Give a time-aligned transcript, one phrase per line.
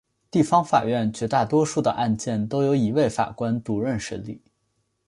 [0.31, 4.41] 地方法院绝大多数的案件都由一位法官独任审理。